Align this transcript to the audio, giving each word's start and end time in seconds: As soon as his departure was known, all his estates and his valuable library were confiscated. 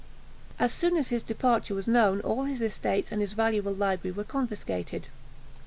As 0.57 0.71
soon 0.73 0.97
as 0.97 1.09
his 1.09 1.21
departure 1.21 1.75
was 1.75 1.87
known, 1.87 2.21
all 2.21 2.45
his 2.45 2.59
estates 2.59 3.11
and 3.11 3.21
his 3.21 3.33
valuable 3.33 3.71
library 3.71 4.11
were 4.15 4.23
confiscated. 4.23 5.09